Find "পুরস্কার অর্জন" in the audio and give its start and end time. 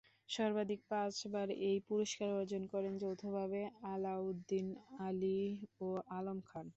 1.87-2.63